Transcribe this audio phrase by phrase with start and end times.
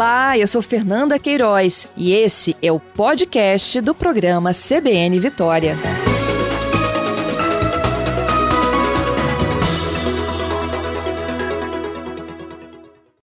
[0.00, 5.74] Olá, eu sou Fernanda Queiroz e esse é o podcast do programa CBN Vitória.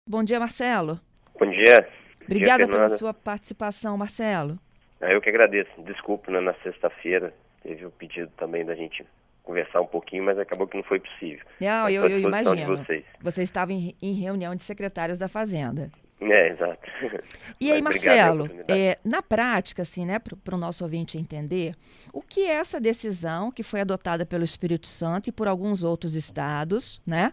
[0.06, 1.00] Bom dia, Marcelo.
[1.40, 1.88] Bom dia.
[2.26, 4.60] Obrigada dia, pela sua participação, Marcelo.
[5.00, 5.71] Ah, eu que agradeço.
[5.78, 7.34] Desculpe, né, na sexta-feira
[7.64, 9.05] teve o pedido também da gente
[9.44, 11.46] conversar um pouquinho, mas acabou que não foi possível.
[11.62, 12.86] Não, eu, eu imagino.
[13.21, 15.90] Você estava em, em reunião de secretários da Fazenda.
[16.22, 16.90] É, exato.
[17.60, 21.73] E aí, Marcelo, é, na prática, assim, né, para o nosso ouvinte entender,
[22.12, 26.16] o que é essa decisão que foi adotada pelo Espírito Santo e por alguns outros
[26.16, 27.32] estados, né?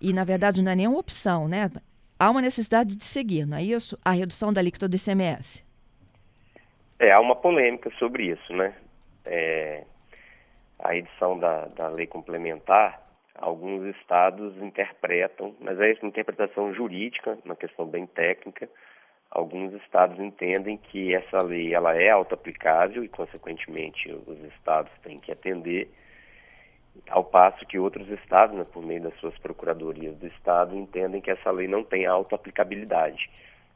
[0.00, 1.70] E, na verdade, não é nenhuma opção, né?
[2.18, 3.98] Há uma necessidade de seguir, não é isso?
[4.04, 5.64] A redução da alíquota do ICMS.
[6.98, 8.74] É, há uma polêmica sobre isso, né?
[9.24, 9.84] É,
[10.78, 13.03] a edição da, da lei complementar
[13.34, 18.68] alguns estados interpretam, mas é uma interpretação jurídica, uma questão bem técnica.
[19.30, 25.32] Alguns estados entendem que essa lei ela é auto-aplicável e, consequentemente, os estados têm que
[25.32, 25.90] atender,
[27.10, 31.30] ao passo que outros estados, né, por meio das suas procuradorias do estado, entendem que
[31.30, 33.28] essa lei não tem auto-aplicabilidade,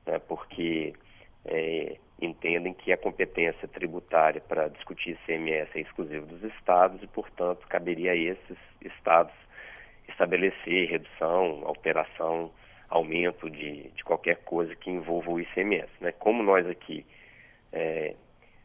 [0.07, 0.95] né, porque
[1.45, 7.67] é, entendem que a competência tributária para discutir ICMS é exclusiva dos estados e, portanto,
[7.69, 9.35] caberia a esses estados
[10.09, 12.51] estabelecer redução, alteração,
[12.89, 15.91] aumento de, de qualquer coisa que envolva o ICMS.
[16.01, 16.13] Né?
[16.13, 17.05] Como nós aqui
[17.73, 18.15] é,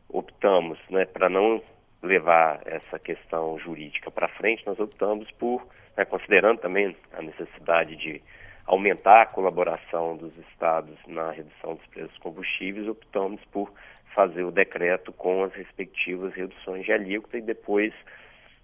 [0.10, 1.62] optamos né, para não
[2.02, 8.22] levar essa questão jurídica para frente, nós optamos por, né, considerando também a necessidade de
[8.66, 13.72] aumentar a colaboração dos estados na redução dos preços dos combustíveis, optamos por
[14.14, 17.94] fazer o decreto com as respectivas reduções de alíquota e depois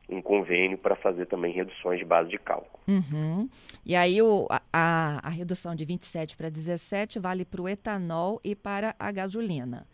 [0.07, 2.79] um convênio para fazer também reduções de base de cálculo.
[2.87, 3.47] Uhum.
[3.85, 8.55] E aí o, a, a redução de 27 para 17 vale para o etanol e
[8.55, 9.85] para a gasolina.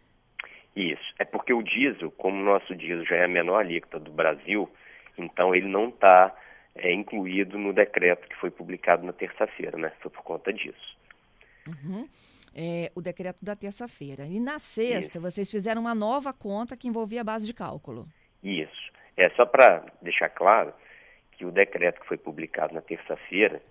[0.76, 1.04] Isso.
[1.20, 4.70] É porque o diesel, como o nosso diesel já é a menor alíquota do Brasil,
[5.18, 6.34] então ele não está
[6.76, 9.92] é, incluído no decreto que foi publicado na terça-feira, né?
[10.02, 10.98] Foi por conta disso.
[11.68, 12.08] Uhum.
[12.54, 14.26] É, o decreto da terça-feira.
[14.26, 15.22] E na sexta, Isso.
[15.22, 18.08] vocês fizeram uma nova conta que envolvia a base de cálculo.
[18.44, 18.92] Isso.
[19.18, 20.74] É só para deixar claro
[21.32, 23.62] que o decreto que foi publicado na terça-feira,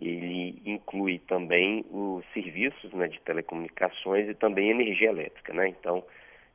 [0.00, 5.68] ele inclui também os serviços né, de telecomunicações e também energia elétrica, né?
[5.68, 6.04] Então,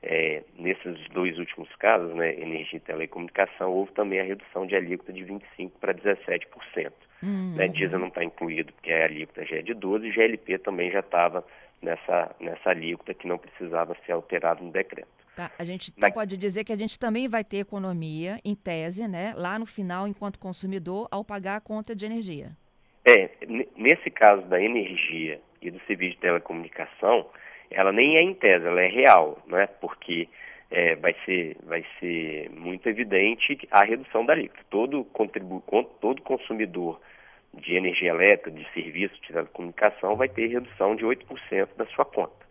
[0.03, 5.13] é, nesses dois últimos casos, né, energia e telecomunicação, houve também a redução de alíquota
[5.13, 6.91] de 25% para 17%.
[7.23, 7.55] Uhum.
[7.55, 10.91] Né, diesel não está incluído porque a alíquota já é de 12%, e GLP também
[10.91, 11.45] já estava
[11.81, 15.07] nessa, nessa alíquota que não precisava ser alterado no decreto.
[15.35, 19.07] Tá, a gente então pode dizer que a gente também vai ter economia, em tese,
[19.07, 22.51] né, lá no final, enquanto consumidor, ao pagar a conta de energia.
[23.05, 23.29] É,
[23.77, 27.29] nesse caso da energia e do serviço de telecomunicação,
[27.73, 29.67] ela nem é em tese, ela é real, né?
[29.81, 30.27] Porque
[30.71, 34.63] é, vai, ser, vai ser muito evidente a redução da alíquota.
[34.69, 35.63] Todo, contribu
[35.99, 36.99] todo consumidor
[37.53, 42.43] de energia elétrica, de serviço de telecomunicação, vai ter redução de 8% da sua conta.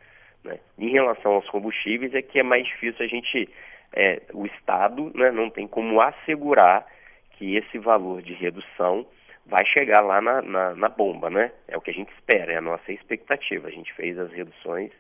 [0.45, 0.59] Né?
[0.79, 3.49] Em relação aos combustíveis, é que é mais difícil a gente,
[3.93, 6.87] é, o Estado né, não tem como assegurar
[7.33, 9.07] que esse valor de redução
[9.45, 11.51] vai chegar lá na, na, na, bomba, né?
[11.67, 13.67] É o que a gente espera, é a nossa expectativa.
[13.67, 14.93] A gente fez as reduções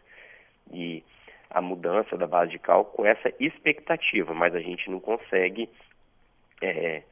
[0.70, 1.02] e
[1.50, 5.68] a mudança da base de cálculo com essa expectativa, mas a gente não consegue
[6.60, 7.02] é,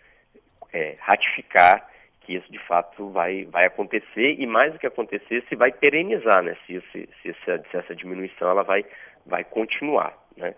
[0.72, 1.88] é, ratificar
[2.20, 6.42] que isso de fato vai, vai acontecer e mais do que acontecer, se vai perenizar,
[6.42, 6.56] né?
[6.66, 8.84] Se, se, se, essa, se essa diminuição ela vai,
[9.26, 10.54] vai continuar, né?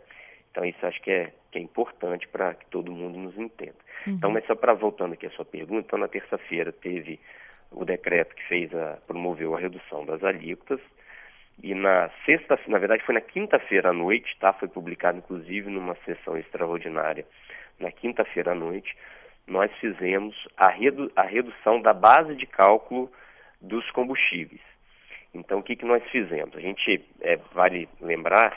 [0.51, 3.75] Então isso acho que é, que é importante para que todo mundo nos entenda.
[4.07, 4.15] Uhum.
[4.15, 7.19] Então, mas só para voltando aqui à sua pergunta, então na terça-feira teve
[7.71, 10.81] o decreto que fez a, promoveu a redução das alíquotas
[11.63, 14.53] e na sexta, na verdade foi na quinta-feira à noite, tá?
[14.53, 17.27] Foi publicado inclusive numa sessão extraordinária
[17.81, 18.97] na quinta-feira à noite,
[19.47, 23.11] nós fizemos a, redu a redução da base de cálculo
[23.61, 24.61] dos combustíveis.
[25.35, 26.55] Então, o que, que nós fizemos?
[26.57, 28.57] A gente, é, vale lembrar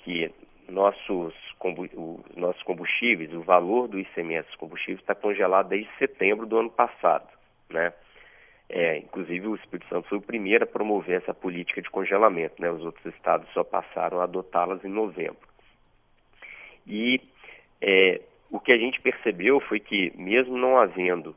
[0.00, 0.32] que
[0.68, 6.58] nossos, os nossos combustíveis, o valor do ICMS dos combustíveis está congelado desde setembro do
[6.58, 7.26] ano passado,
[7.68, 7.92] né?
[8.72, 12.70] É, inclusive o Espírito Santo foi o primeiro a promover essa política de congelamento, né?
[12.70, 15.48] Os outros estados só passaram a adotá-las em novembro.
[16.86, 17.20] E
[17.82, 21.34] é, o que a gente percebeu foi que, mesmo não havendo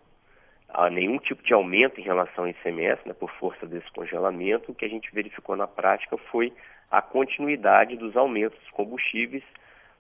[0.69, 4.75] ah, nenhum tipo de aumento em relação ao ICMS, né, por força desse congelamento, o
[4.75, 6.53] que a gente verificou na prática foi
[6.91, 9.43] a continuidade dos aumentos dos combustíveis,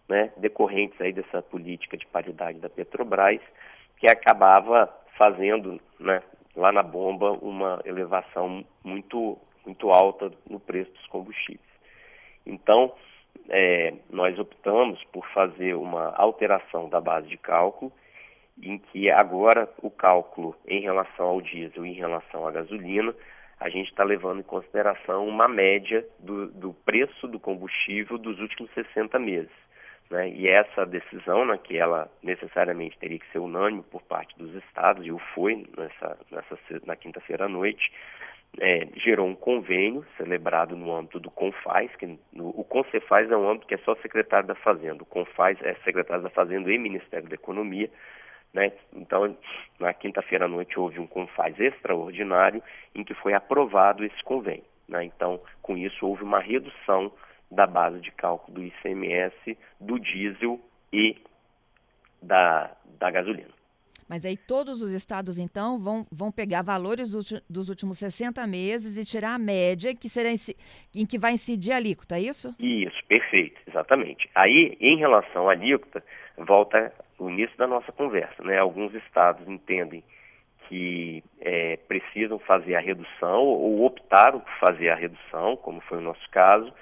[0.07, 3.41] né, decorrentes aí dessa política de paridade da Petrobras,
[3.97, 4.87] que acabava
[5.17, 6.21] fazendo, né,
[6.55, 11.73] lá na bomba, uma elevação muito, muito alta no preço dos combustíveis.
[12.45, 12.93] Então,
[13.49, 17.91] é, nós optamos por fazer uma alteração da base de cálculo,
[18.61, 23.13] em que agora o cálculo em relação ao diesel e em relação à gasolina,
[23.59, 28.71] a gente está levando em consideração uma média do, do, preço do combustível dos últimos
[28.73, 29.51] 60 meses.
[30.09, 30.29] Né?
[30.29, 35.05] E essa decisão, né, que ela necessariamente teria que ser unânime por parte dos estados,
[35.05, 37.91] e o foi nessa, nessa, na quinta-feira à noite,
[38.59, 43.49] é, gerou um convênio celebrado no âmbito do CONFAS, que no, o CONCEFAS é um
[43.49, 47.27] âmbito que é só secretário da Fazenda, o CONFAS é secretário da Fazenda e Ministério
[47.27, 47.89] da Economia,
[48.53, 48.71] né?
[48.93, 49.35] Então,
[49.79, 52.61] na quinta-feira à noite houve um CONFAS extraordinário
[52.93, 54.63] em que foi aprovado esse convênio.
[54.87, 55.05] Né?
[55.05, 57.11] Então, com isso houve uma redução
[57.53, 60.59] da base de cálculo do ICMS, do diesel
[60.91, 61.17] e
[62.21, 63.51] da, da gasolina.
[64.07, 68.97] Mas aí todos os estados, então, vão, vão pegar valores do, dos últimos 60 meses
[68.97, 72.53] e tirar a média que será em que vai incidir a alíquota, é isso?
[72.59, 74.29] Isso, perfeito, exatamente.
[74.35, 76.03] Aí, em relação à alíquota,
[76.37, 78.43] volta o início da nossa conversa.
[78.43, 78.57] Né?
[78.57, 80.03] Alguns estados entendem
[80.67, 86.01] que é, precisam fazer a redução ou optaram por fazer a redução, como foi o
[86.01, 86.73] nosso caso,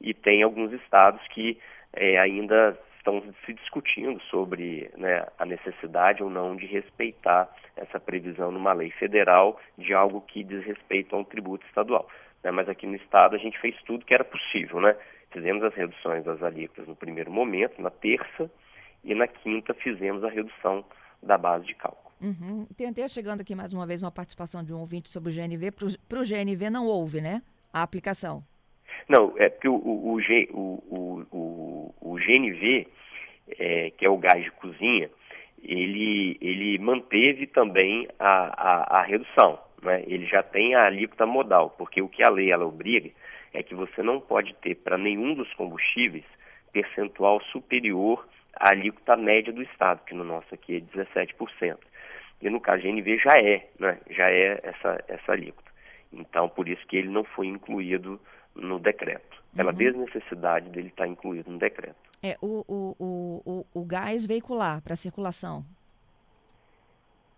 [0.00, 1.58] e tem alguns estados que
[1.92, 8.50] é, ainda estão se discutindo sobre né, a necessidade ou não de respeitar essa previsão
[8.50, 12.08] numa lei federal de algo que diz respeito a um tributo estadual.
[12.42, 12.50] Né?
[12.50, 14.80] Mas aqui no Estado a gente fez tudo que era possível.
[14.80, 14.96] Né?
[15.30, 18.50] Fizemos as reduções das alíquotas no primeiro momento, na terça,
[19.04, 20.84] e na quinta fizemos a redução
[21.22, 22.06] da base de cálculo.
[22.20, 22.66] Uhum.
[23.08, 25.70] Chegando aqui mais uma vez uma participação de um ouvinte sobre o GNV.
[26.08, 27.42] Para o GNV não houve, né?
[27.72, 28.42] A aplicação.
[29.08, 30.18] Não, é porque o, o,
[30.50, 32.88] o, o, o GNV,
[33.58, 35.08] é, que é o gás de cozinha,
[35.62, 39.58] ele, ele manteve também a, a, a redução.
[39.82, 40.02] Né?
[40.06, 43.10] Ele já tem a alíquota modal, porque o que a lei ela obriga
[43.54, 46.24] é que você não pode ter para nenhum dos combustíveis
[46.72, 51.78] percentual superior à alíquota média do Estado, que no nosso aqui é 17%.
[52.42, 53.98] E no caso GNV já é, né?
[54.10, 55.70] já é essa, essa alíquota.
[56.12, 58.20] Então, por isso que ele não foi incluído
[58.56, 59.76] no decreto, pela uhum.
[59.76, 61.96] desnecessidade dele estar incluído no decreto.
[62.22, 65.64] É, o, o, o, o, gás veicular para circulação.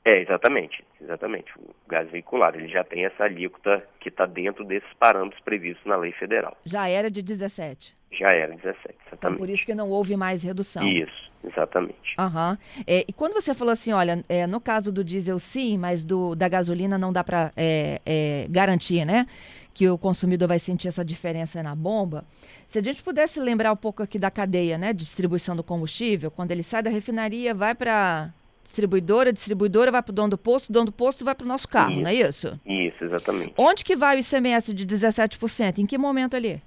[0.08, 1.52] É, exatamente, exatamente.
[1.58, 5.98] O gás veicular, ele já tem essa alíquota que está dentro desses parâmetros previstos na
[5.98, 6.56] lei federal.
[6.64, 7.94] Já era de 17?
[8.12, 9.16] Já era 17, exatamente.
[9.18, 10.82] Então, por isso que não houve mais redução.
[10.88, 12.16] Isso, exatamente.
[12.18, 12.56] Uhum.
[12.86, 16.34] É, e quando você falou assim, olha, é, no caso do diesel sim, mas do,
[16.34, 19.26] da gasolina não dá para é, é, garantir, né?
[19.74, 22.24] Que o consumidor vai sentir essa diferença na bomba.
[22.66, 24.94] Se a gente pudesse lembrar um pouco aqui da cadeia, né?
[24.94, 28.32] De distribuição do combustível, quando ele sai da refinaria, vai para
[28.68, 31.48] distribuidora, distribuidora vai para o dono do posto, o dono do posto vai para o
[31.48, 32.60] nosso carro, isso, não é isso?
[32.66, 33.54] Isso, exatamente.
[33.56, 35.78] Onde que vai o ICMS de 17%?
[35.78, 36.60] Em que momento ali?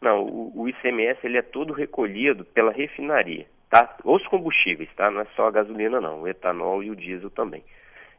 [0.00, 3.96] Não, o, o ICMS ele é todo recolhido pela refinaria, tá?
[4.04, 5.10] Os combustíveis, tá?
[5.10, 7.64] Não é só a gasolina não, o etanol e o diesel também.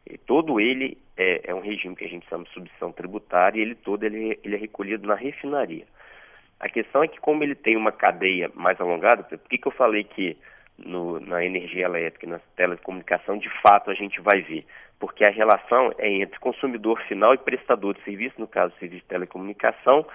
[0.06, 3.62] E todo ele é, é, um regime que a gente chama de substituição tributária e
[3.62, 5.86] ele todo ele, ele é recolhido na refinaria.
[6.60, 9.72] A questão é que como ele tem uma cadeia mais alongada, por que, que eu
[9.72, 10.38] falei que
[10.78, 14.66] no, na energia elétrica na telecomunicação, de fato a gente vai ver?
[15.00, 19.08] Porque a relação é entre consumidor final e prestador de serviço, no caso, serviço de
[19.08, 20.06] telecomunicação,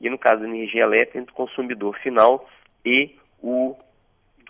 [0.00, 2.48] e no caso da energia elétrica, entre consumidor final
[2.84, 3.76] e o,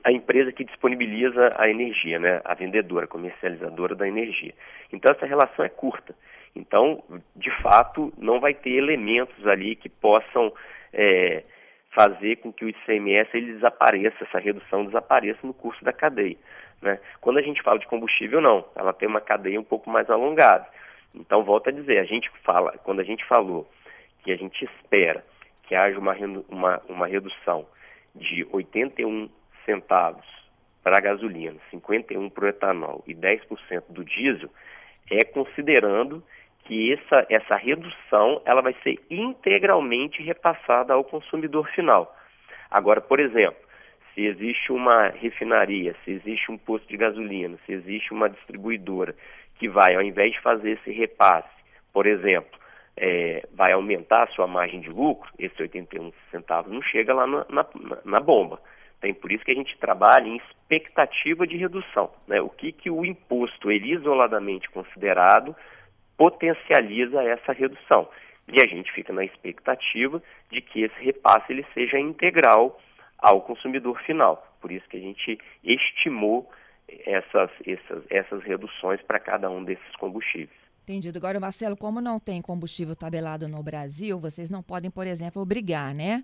[0.03, 4.55] a empresa que disponibiliza a energia, né, a vendedora, a comercializadora da energia.
[4.93, 6.15] Então essa relação é curta.
[6.57, 7.03] Então,
[7.35, 10.53] de fato, não vai ter elementos ali que possam
[10.93, 11.43] é,
[11.95, 16.37] fazer com que o ICMS ele desapareça, essa redução desapareça no curso da cadeia.
[16.83, 16.99] Né?
[17.21, 20.67] Quando a gente fala de combustível, não, ela tem uma cadeia um pouco mais alongada.
[21.15, 23.71] Então, volto a dizer, a gente fala, quando a gente falou
[24.25, 25.25] que a gente espera
[25.63, 26.15] que haja uma,
[26.49, 27.67] uma, uma redução
[28.15, 29.31] de 81
[29.65, 30.27] centavos
[30.83, 34.51] para a gasolina, 51 para o etanol e 10% do diesel,
[35.11, 36.23] é considerando
[36.65, 42.15] que essa, essa redução ela vai ser integralmente repassada ao consumidor final.
[42.71, 43.63] Agora, por exemplo,
[44.15, 49.15] se existe uma refinaria, se existe um posto de gasolina, se existe uma distribuidora
[49.59, 51.49] que vai, ao invés de fazer esse repasse,
[51.93, 52.59] por exemplo,
[52.97, 57.45] é, vai aumentar a sua margem de lucro, esse 81 centavos não chega lá na,
[57.51, 57.67] na,
[58.05, 58.61] na bomba.
[59.01, 62.11] Tem por isso que a gente trabalha em expectativa de redução.
[62.27, 62.41] Né?
[62.41, 65.55] O que, que o imposto, ele isoladamente considerado,
[66.17, 68.09] potencializa essa redução.
[68.49, 72.79] E a gente fica na expectativa de que esse repasse ele seja integral
[73.19, 74.47] ao consumidor final.
[74.61, 76.51] Por isso que a gente estimou
[77.07, 80.65] essas, essas, essas reduções para cada um desses combustíveis.
[80.83, 81.17] Entendido.
[81.17, 85.95] Agora, Marcelo, como não tem combustível tabelado no Brasil, vocês não podem, por exemplo, obrigar,
[85.95, 86.23] né?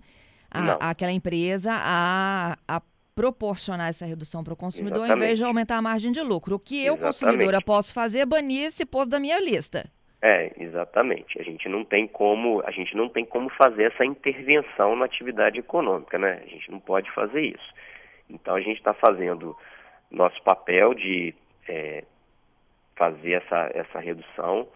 [0.51, 2.81] A, aquela empresa a, a
[3.15, 5.19] proporcionar essa redução para o consumidor Exatamente.
[5.19, 6.55] ao invés de aumentar a margem de lucro.
[6.55, 7.01] O que eu, Exatamente.
[7.01, 9.89] consumidora, posso fazer é banir esse posto da minha lista.
[10.21, 11.39] É, exatamente.
[11.39, 15.59] A gente não tem como, a gente não tem como fazer essa intervenção na atividade
[15.59, 16.41] econômica, né?
[16.43, 17.73] A gente não pode fazer isso.
[18.29, 19.57] Então a gente está fazendo
[20.11, 21.33] nosso papel de
[21.67, 22.03] é,
[22.95, 24.67] fazer essa, essa redução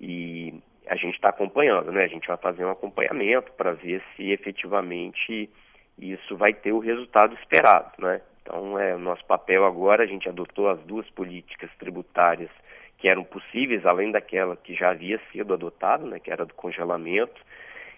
[0.00, 0.54] e
[0.86, 2.04] a gente está acompanhando, né?
[2.04, 5.50] A gente vai fazer um acompanhamento para ver se efetivamente
[5.98, 8.20] isso vai ter o resultado esperado, né?
[8.42, 12.50] Então, é o nosso papel agora, a gente adotou as duas políticas tributárias
[12.96, 17.40] que eram possíveis, além daquela que já havia sido adotada, né, que era do congelamento,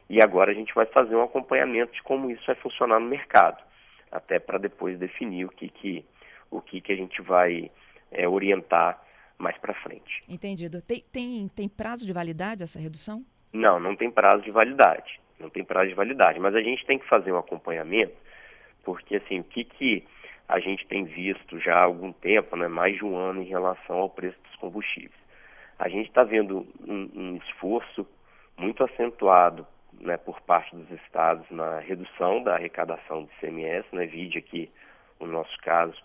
[0.08, 3.62] e agora a gente vai fazer um acompanhamento de como isso vai funcionar no mercado,
[4.10, 6.04] até para depois definir o que, que,
[6.50, 7.70] o que, que a gente vai
[8.10, 9.00] é, orientar
[9.38, 10.20] mais para frente.
[10.28, 10.82] Entendido.
[10.82, 13.24] Tem, tem, tem prazo de validade essa redução?
[13.52, 15.20] Não, não tem prazo de validade.
[15.40, 18.14] Não tem prazo de validade, mas a gente tem que fazer um acompanhamento,
[18.84, 20.04] porque assim, o que, que
[20.50, 23.96] a gente tem visto já há algum tempo, né, mais de um ano, em relação
[23.96, 25.14] ao preço dos combustíveis.
[25.78, 28.06] A gente está vendo um, um, esforço
[28.58, 29.66] muito acentuado
[30.00, 34.68] né, por parte dos estados na redução da arrecadação do ICMS, né, vide aqui
[35.20, 35.96] o nosso caso,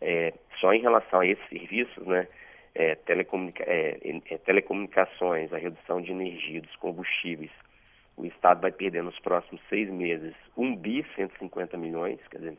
[0.00, 2.26] é, só em relação a esses serviços, né,
[2.74, 3.98] é, telecomunica é,
[4.28, 7.52] é telecomunicações, a redução de energia, dos combustíveis,
[8.16, 12.58] o Estado vai perder nos próximos seis meses 1 bi 150 milhões, quer dizer,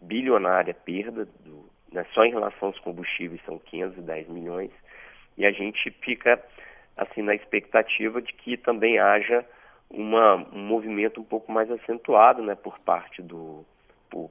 [0.00, 4.70] bilionária perda, do, né, só em relação aos combustíveis são 510 milhões,
[5.36, 6.42] e a gente fica
[6.96, 9.44] assim na expectativa de que também haja
[9.90, 13.64] uma, um movimento um pouco mais acentuado né, por parte do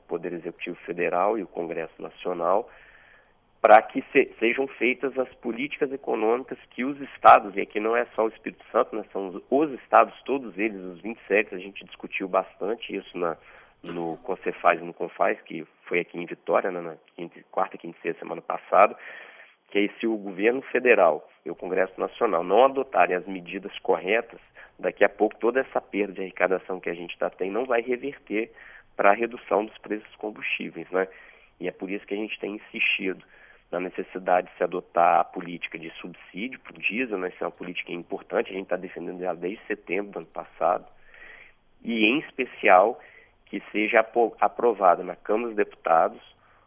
[0.08, 2.70] Poder Executivo Federal e o Congresso Nacional
[3.63, 8.05] para que se, sejam feitas as políticas econômicas que os estados, e aqui não é
[8.13, 11.86] só o Espírito Santo, né, são os, os estados, todos eles, os 27, a gente
[11.86, 13.38] discutiu bastante isso na,
[13.82, 17.98] no Concefaz e no Confaz, que foi aqui em Vitória, né, na quinta, quarta, quinta
[18.00, 18.98] e sexta semana passada,
[19.70, 24.41] que aí se o governo federal e o Congresso Nacional não adotarem as medidas corretas,
[24.77, 27.82] daqui a pouco toda essa perda de arrecadação que a gente está tendo não vai
[27.82, 28.51] reverter
[28.98, 31.08] para a redução dos preços dos combustíveis, né?
[31.62, 33.24] E é por isso que a gente tem insistido
[33.74, 37.30] na necessidade de se adotar a política de subsídio para o diesel, né?
[37.30, 40.86] Isso é uma política importante, a gente está defendendo ela desde setembro do ano passado,
[41.84, 43.00] e em especial
[43.46, 44.06] que seja
[44.39, 46.22] aprovado na Câmara dos Deputados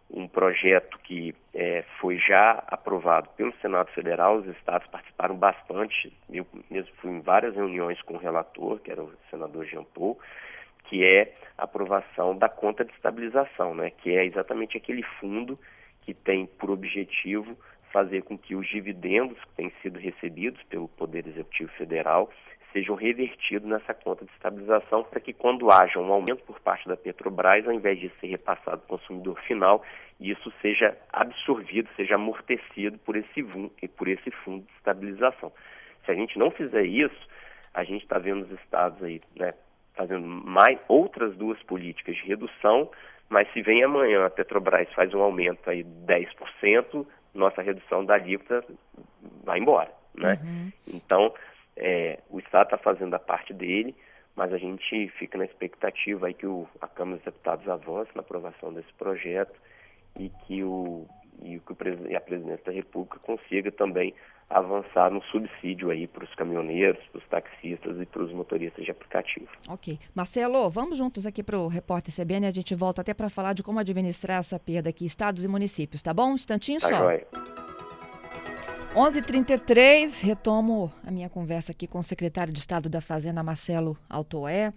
[0.08, 6.46] um projeto que é, foi já aprovado pelo Senado Federal, os estados participaram bastante, eu
[6.70, 10.16] mesmo fui em várias reuniões com o relator, que era o senador Jean Paul,
[10.84, 15.58] que é a aprovação da conta de estabilização, né, que é exatamente aquele fundo
[16.06, 17.58] que tem por objetivo
[17.92, 22.30] fazer com que os dividendos que têm sido recebidos pelo Poder Executivo Federal
[22.72, 26.96] sejam revertidos nessa conta de estabilização para que quando haja um aumento por parte da
[26.96, 29.82] Petrobras, ao invés de ser repassado ao consumidor final,
[30.20, 33.42] isso seja absorvido, seja amortecido por esse,
[33.96, 35.50] por esse fundo de estabilização.
[36.04, 37.28] Se a gente não fizer isso,
[37.72, 39.54] a gente está vendo os estados aí, né,
[39.94, 42.90] fazendo mais outras duas políticas de redução,
[43.28, 48.14] mas se vem amanhã a Petrobras faz um aumento aí de 10%, nossa redução da
[48.14, 48.64] alíquota
[49.44, 50.38] vai embora, né?
[50.42, 50.72] Uhum.
[50.86, 51.34] Então,
[51.76, 53.94] é, o Estado está fazendo a parte dele,
[54.34, 58.20] mas a gente fica na expectativa aí que o, a Câmara dos Deputados avance na
[58.20, 59.54] aprovação desse projeto
[60.18, 61.06] e que, o,
[61.42, 64.14] e que a Presidência da República consiga também
[64.48, 68.90] avançar no subsídio aí para os caminhoneiros, para os taxistas e para os motoristas de
[68.90, 69.48] aplicativo.
[69.68, 69.98] Ok.
[70.14, 73.62] Marcelo, vamos juntos aqui para o Repórter CBN, a gente volta até para falar de
[73.62, 76.30] como administrar essa perda aqui, estados e municípios, tá bom?
[76.30, 76.96] Um instantinho tá só.
[76.96, 77.26] Joia.
[78.94, 84.72] 11:33 retomo a minha conversa aqui com o secretário de Estado da Fazenda, Marcelo Altoé.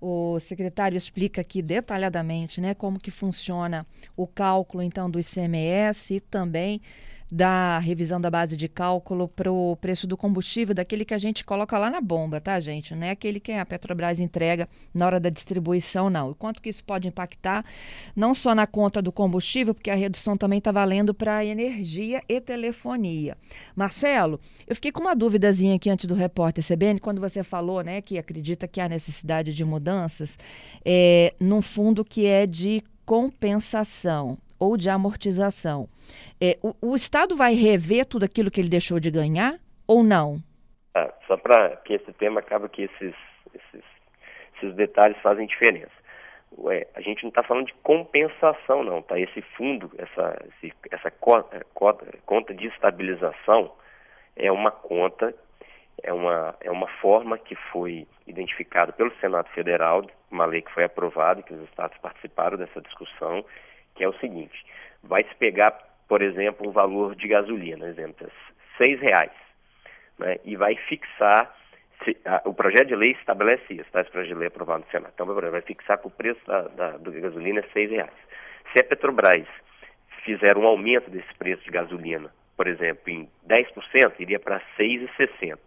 [0.00, 3.86] O secretário explica aqui detalhadamente, né, como que funciona
[4.16, 6.80] o cálculo então do ICMS e também
[7.30, 11.44] da revisão da base de cálculo para o preço do combustível, daquele que a gente
[11.44, 12.94] coloca lá na bomba, tá, gente?
[12.94, 16.30] Não é aquele que a Petrobras entrega na hora da distribuição, não.
[16.30, 17.64] E quanto que isso pode impactar,
[18.16, 22.40] não só na conta do combustível, porque a redução também está valendo para energia e
[22.40, 23.36] telefonia.
[23.76, 28.00] Marcelo, eu fiquei com uma duvidazinha aqui antes do repórter CBN, quando você falou, né,
[28.00, 30.38] que acredita que há necessidade de mudanças
[30.84, 35.88] é, num fundo que é de compensação ou de amortização.
[36.40, 39.54] É, o, o, Estado vai rever tudo aquilo que ele deixou de ganhar
[39.86, 40.38] ou não?
[40.94, 43.14] Ah, só para que esse tema acaba que esses,
[43.54, 43.84] esses,
[44.56, 45.98] esses detalhes fazem diferença.
[46.56, 49.18] Ué, a gente não está falando de compensação, não, tá?
[49.18, 51.64] Esse fundo, essa, esse, essa cota,
[52.24, 53.70] conta de estabilização,
[54.34, 55.34] é uma conta,
[56.02, 60.84] é uma, é uma forma que foi identificada pelo Senado Federal, uma lei que foi
[60.84, 63.44] aprovada, que os estados participaram dessa discussão,
[63.98, 64.64] que é o seguinte,
[65.02, 65.72] vai se pegar,
[66.08, 68.30] por exemplo, um valor de gasolina, exemplo,
[68.78, 69.32] seis reais,
[70.18, 71.52] né, e vai fixar
[72.04, 74.00] se, a, o projeto de lei estabelece isso, tá?
[74.00, 75.12] Esse projeto de lei aprovado no Senado.
[75.12, 78.14] Então, vai fixar que o preço da, da, do gasolina é seis reais.
[78.72, 79.48] Se a Petrobras
[80.24, 85.58] fizer um aumento desse preço de gasolina, por exemplo, em 10%, iria para 6,60.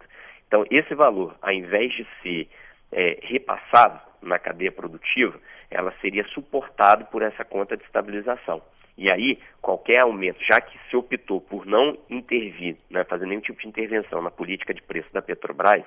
[0.48, 2.48] Então, esse valor, ao invés de ser
[2.92, 5.38] é, repassado na cadeia produtiva,
[5.70, 8.62] ela seria suportado por essa conta de estabilização.
[8.96, 13.60] E aí, qualquer aumento, já que se optou por não intervir, né, fazer nenhum tipo
[13.60, 15.84] de intervenção na política de preço da Petrobras,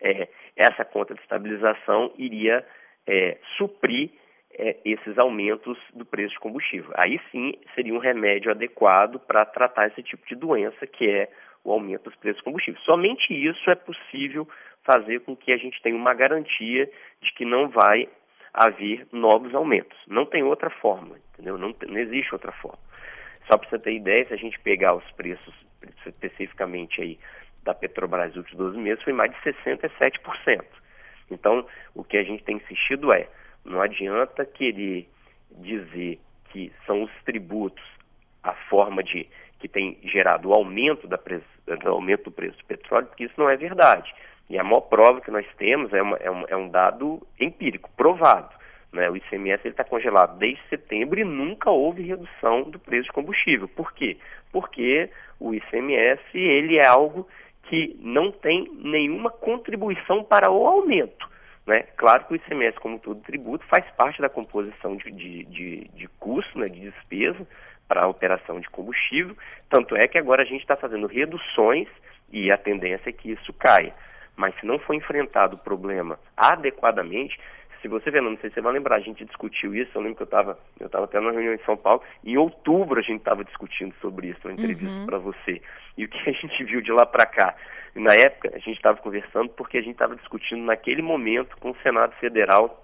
[0.00, 2.64] é, essa conta de estabilização iria
[3.06, 4.10] é, suprir
[4.56, 6.92] é, esses aumentos do preço de combustível.
[6.94, 11.28] Aí sim seria um remédio adequado para tratar esse tipo de doença, que é
[11.64, 12.80] o aumento dos preços de combustível.
[12.82, 14.46] Somente isso é possível
[14.84, 18.08] fazer com que a gente tenha uma garantia de que não vai
[18.52, 19.98] haver novos aumentos.
[20.06, 21.58] Não tem outra forma, entendeu?
[21.58, 22.78] Não, não existe outra forma.
[23.50, 25.54] Só para você ter ideia, se a gente pegar os preços
[26.06, 27.18] especificamente aí
[27.62, 30.64] da Petrobras nos últimos 12 meses foi mais de 67%.
[31.30, 33.28] Então, o que a gente tem insistido é,
[33.64, 35.08] não adianta querer
[35.50, 37.84] dizer que são os tributos
[38.42, 39.26] a forma de
[39.58, 41.18] que tem gerado o aumento, da
[41.86, 44.14] aumento do preço do petróleo, porque isso não é verdade.
[44.48, 47.90] E a maior prova que nós temos é, uma, é, um, é um dado empírico,
[47.96, 48.50] provado.
[48.92, 49.10] Né?
[49.10, 53.66] O ICMS está congelado desde setembro e nunca houve redução do preço de combustível.
[53.68, 54.18] Por quê?
[54.52, 55.10] Porque
[55.40, 57.26] o ICMS ele é algo
[57.64, 61.28] que não tem nenhuma contribuição para o aumento.
[61.66, 61.82] Né?
[61.96, 66.08] Claro que o ICMS, como todo tributo, faz parte da composição de, de, de, de
[66.20, 67.46] custo, né, de despesa
[67.88, 69.36] para a operação de combustível,
[69.68, 71.88] tanto é que agora a gente está fazendo reduções
[72.32, 73.94] e a tendência é que isso caia.
[74.36, 77.38] Mas se não for enfrentado o problema adequadamente,
[77.80, 80.16] se você vê, não sei se você vai lembrar, a gente discutiu isso, eu lembro
[80.16, 83.18] que eu estava eu tava até numa reunião em São Paulo, em outubro a gente
[83.18, 85.06] estava discutindo sobre isso, uma entrevista uhum.
[85.06, 85.60] para você.
[85.96, 87.54] E o que a gente viu de lá para cá?
[87.94, 91.76] Na época a gente estava conversando porque a gente estava discutindo naquele momento com o
[91.82, 92.82] Senado Federal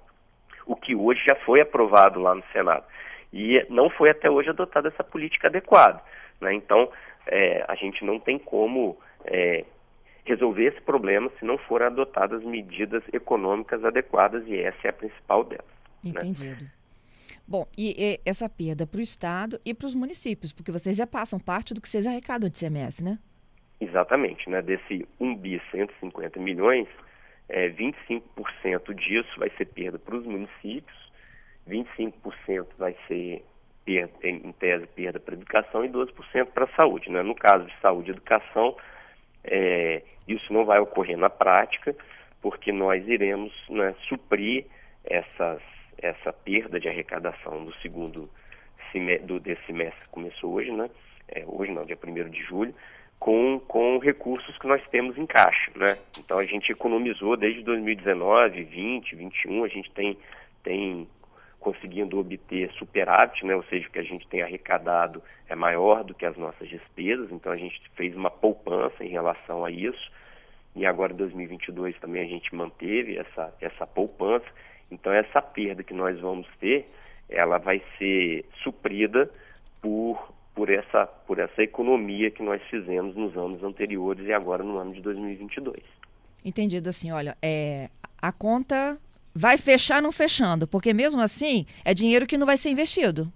[0.67, 2.85] o que hoje já foi aprovado lá no Senado.
[3.33, 6.01] E não foi até hoje adotada essa política adequada.
[6.41, 6.53] Né?
[6.55, 6.91] Então,
[7.27, 9.65] é, a gente não tem como é,
[10.25, 15.45] resolver esse problema se não forem adotadas medidas econômicas adequadas e essa é a principal
[15.45, 15.65] delas.
[16.05, 16.11] Né?
[16.11, 16.65] Entendido.
[16.65, 16.71] Né?
[17.47, 21.07] Bom, e, e, essa perda para o Estado e para os municípios, porque vocês já
[21.07, 23.19] passam parte do que vocês arrecadam de CMS, né?
[23.81, 24.63] Exatamente, né?
[24.63, 26.87] Desse 1 bi 150 milhões,
[27.49, 31.11] é, 25% disso vai ser perda para os municípios,
[31.69, 33.45] 25% vai ser
[33.85, 37.11] perda, em tese perda para a educação e 12% para a saúde.
[37.11, 37.23] Né?
[37.23, 38.77] No caso de saúde e educação,
[39.45, 41.95] é, isso não vai ocorrer na prática,
[42.41, 44.67] porque nós iremos né, suprir
[45.05, 45.63] essas,
[45.99, 48.29] essa perda de arrecadação do segundo
[49.25, 50.91] do, desse semestre que começou hoje, né?
[51.29, 52.75] É, hoje não, dia 1 de julho,
[53.21, 55.97] com, com recursos que nós temos em caixa, né?
[56.19, 60.19] Então a gente economizou desde 2019, 20, 21, a gente tem,
[60.65, 61.07] tem
[61.61, 63.55] conseguindo obter superávit, né?
[63.55, 67.31] ou seja, o que a gente tem arrecadado é maior do que as nossas despesas,
[67.31, 70.11] então a gente fez uma poupança em relação a isso,
[70.75, 74.47] e agora em 2022 também a gente manteve essa, essa poupança,
[74.91, 76.89] então essa perda que nós vamos ter,
[77.29, 79.31] ela vai ser suprida
[79.83, 84.79] por, por, essa, por essa economia que nós fizemos nos anos anteriores e agora no
[84.79, 85.83] ano de 2022.
[86.45, 88.99] Entendido assim, olha, é, a conta
[89.35, 93.33] vai fechar não fechando, porque mesmo assim é dinheiro que não vai ser investido.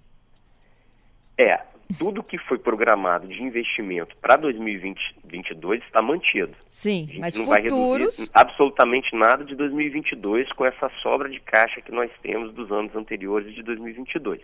[1.39, 1.61] É,
[1.99, 6.55] tudo que foi programado de investimento para 2022 está mantido.
[6.69, 8.17] Sim, mas não futuros...
[8.17, 12.95] vai absolutamente nada de 2022 com essa sobra de caixa que nós temos dos anos
[12.97, 14.41] anteriores de 2022.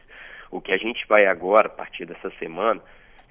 [0.51, 2.81] O que a gente vai agora, a partir dessa semana,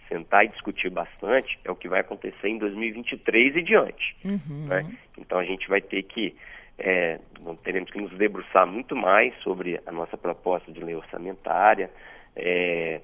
[0.08, 4.16] sentar e discutir bastante é o que vai acontecer em 2023 e diante.
[4.26, 4.68] Uhum.
[4.68, 4.86] Né?
[5.18, 6.36] Então a gente vai ter que
[6.80, 7.20] é,
[7.64, 11.90] teremos que nos debruçar muito mais sobre a nossa proposta de lei orçamentária.
[12.36, 13.02] É,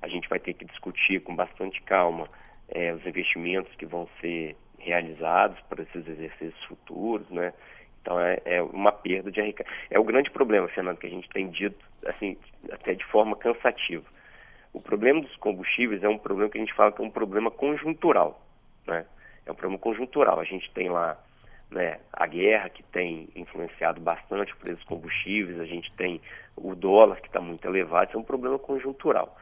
[0.00, 2.28] a gente vai ter que discutir com bastante calma
[2.68, 7.52] é, os investimentos que vão ser realizados para esses exercícios futuros, né?
[8.00, 9.76] Então é, é uma perda de arrecadação.
[9.90, 12.38] É o grande problema, Fernando, que a gente tem dito, assim,
[12.70, 14.04] até de forma cansativa.
[14.72, 17.50] O problema dos combustíveis é um problema que a gente fala que é um problema
[17.50, 18.40] conjuntural,
[18.86, 19.04] né?
[19.44, 20.38] É um problema conjuntural.
[20.38, 21.18] A gente tem lá
[21.70, 26.20] né, a guerra que tem influenciado bastante o preço dos combustíveis, a gente tem
[26.56, 29.36] o dólar que está muito elevado, isso é um problema conjuntural.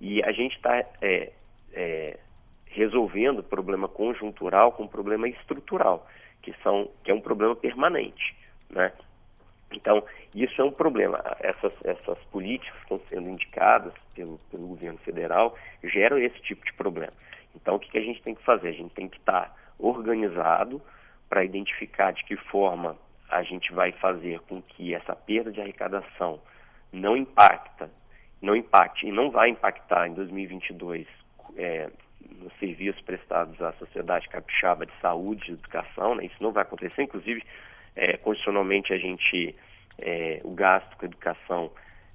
[0.00, 1.32] E a gente está é,
[1.72, 2.18] é,
[2.66, 6.06] resolvendo problema conjuntural com problema estrutural,
[6.42, 8.36] que, são, que é um problema permanente.
[8.70, 8.92] Né?
[9.72, 10.02] Então,
[10.34, 11.22] isso é um problema.
[11.40, 16.72] Essas, essas políticas que estão sendo indicadas pelo, pelo governo federal geram esse tipo de
[16.74, 17.12] problema.
[17.54, 18.68] Então, o que, que a gente tem que fazer?
[18.68, 20.80] A gente tem que estar organizado
[21.30, 22.98] para identificar de que forma
[23.30, 26.40] a gente vai fazer com que essa perda de arrecadação
[26.92, 27.88] não impacta,
[28.42, 31.06] não impacte e não vai impactar em 2022
[31.56, 31.88] é,
[32.38, 36.24] nos serviços prestados à sociedade capixaba de saúde e educação, né?
[36.24, 37.44] isso não vai acontecer, inclusive
[37.94, 39.54] é, constitucionalmente a gente,
[39.98, 41.70] é, o gasto com educação,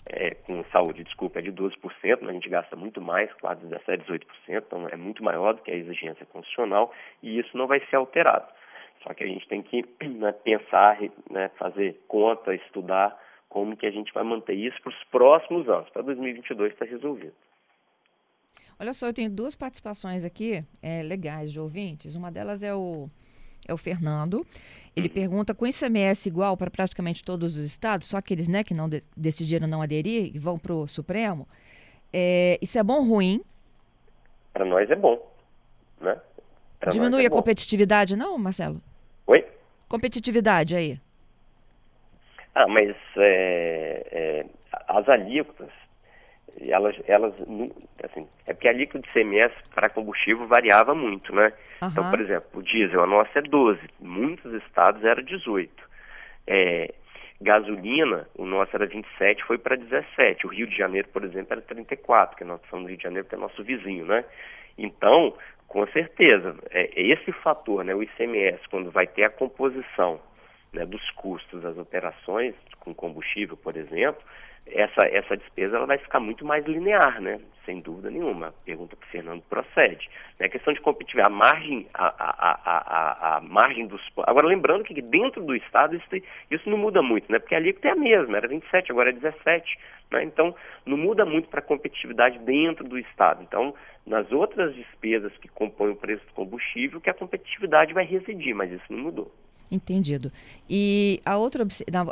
[0.06, 1.78] é, com saúde, desculpa, é de 12%,
[2.22, 5.72] mas a gente gasta muito mais, quase 17%, 18%, então é muito maior do que
[5.72, 8.48] a exigência constitucional e isso não vai ser alterado.
[9.06, 13.92] Só que a gente tem que né, pensar, né, fazer conta, estudar como que a
[13.92, 15.90] gente vai manter isso para os próximos anos.
[15.90, 17.34] Para 2022 está resolvido.
[18.78, 22.16] Olha só, eu tenho duas participações aqui é, legais de ouvintes.
[22.16, 23.10] Uma delas é o,
[23.66, 24.46] é o Fernando.
[24.94, 25.14] Ele uhum.
[25.14, 29.02] pergunta, com ICMS igual para praticamente todos os estados, só aqueles né, que não de,
[29.16, 31.48] decidiram não aderir e vão para o Supremo,
[32.12, 33.42] é, isso é bom ou ruim?
[34.52, 35.26] Para nós é bom.
[36.02, 36.20] Né?
[36.92, 37.38] Diminui é a bom.
[37.38, 38.82] competitividade, não, Marcelo?
[39.96, 41.00] Competitividade aí.
[42.54, 44.46] Ah, mas é, é,
[44.90, 45.70] as alíquotas
[46.62, 47.34] elas, elas
[48.04, 51.54] assim, é porque a alíquota de CMS para combustível variava muito, né?
[51.82, 51.90] Uhum.
[51.90, 55.72] Então, por exemplo, o diesel, a nossa é 12, muitos estados era 18.
[56.48, 56.94] É,
[57.40, 60.46] gasolina, o nosso era 27, foi para 17.
[60.46, 63.28] O Rio de Janeiro, por exemplo, era 34, que nós estamos no Rio de Janeiro,
[63.28, 64.26] que é nosso vizinho, né?
[64.78, 65.34] Então,
[65.68, 70.20] com certeza, é, é esse fator, né, o ICMS, quando vai ter a composição
[70.72, 74.22] né, dos custos das operações com combustível, por exemplo,
[74.68, 77.40] essa, essa despesa ela vai ficar muito mais linear, né?
[77.66, 78.54] Sem dúvida nenhuma.
[78.66, 80.10] Pergunta que o Fernando procede.
[80.40, 80.48] Né?
[80.48, 84.02] A questão de competitividade, a margem, a, a, a, a, margem dos.
[84.24, 87.38] Agora, lembrando que dentro do Estado isso, isso não muda muito, né?
[87.38, 89.78] Porque a alíquota é a mesma, era 27, agora é 17.
[90.12, 90.24] Né?
[90.24, 93.44] Então, não muda muito para a competitividade dentro do Estado.
[93.44, 93.74] Então,
[94.06, 98.72] nas outras despesas que compõem o preço do combustível, que a competitividade vai residir, mas
[98.72, 99.32] isso não mudou.
[99.72, 100.32] Entendido.
[100.70, 101.66] E a outra,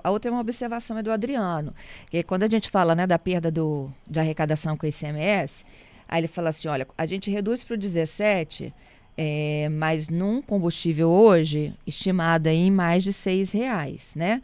[0.04, 1.74] a outra é uma observação é do Adriano,
[2.10, 5.64] que quando a gente fala né, da perda do, de arrecadação com o ICMS,
[6.08, 8.74] aí ele fala assim, olha, a gente reduz para o 17,
[9.16, 14.42] é, mas num combustível hoje, estimado em mais de seis reais, né?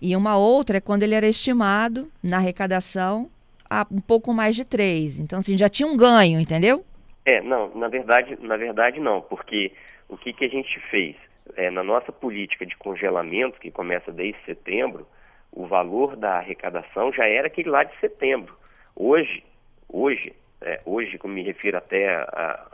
[0.00, 3.30] E uma outra é quando ele era estimado na arrecadação
[3.68, 5.18] a um pouco mais de três.
[5.20, 6.84] Então, assim, já tinha um ganho, entendeu?
[7.24, 9.72] É, não, na verdade, na verdade não, porque
[10.08, 11.16] o que, que a gente fez?
[11.56, 15.06] é, na nossa política de congelamento, que começa desde setembro,
[15.52, 18.54] o valor da arrecadação já era aquele lá de setembro.
[18.94, 19.42] Hoje,
[19.88, 22.22] hoje, é, hoje, como me refiro até a,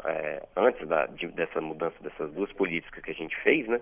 [0.04, 3.80] a, é, antes da, de, dessa mudança dessas duas políticas que a gente fez, né,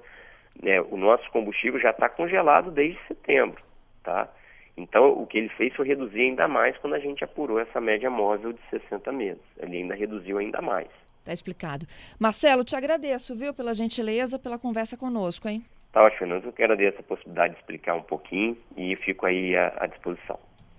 [0.62, 3.62] né o nosso combustível já está congelado desde setembro,
[4.02, 4.28] tá?
[4.76, 8.10] Então, o que ele fez foi reduzir ainda mais quando a gente apurou essa média
[8.10, 9.42] móvel de 60 meses.
[9.58, 10.88] Ele ainda reduziu ainda mais.
[11.24, 11.86] Tá explicado.
[12.18, 15.64] Marcelo, te agradeço, viu, pela gentileza, pela conversa conosco, hein?
[15.92, 16.34] Tá ótimo.
[16.34, 20.38] Eu que agradeço a possibilidade de explicar um pouquinho e fico aí à, à disposição.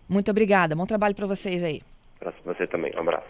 [0.10, 0.76] Muito obrigada.
[0.76, 1.82] Bom trabalho para vocês aí.
[2.20, 2.94] Para você também.
[2.96, 3.28] Um abraço.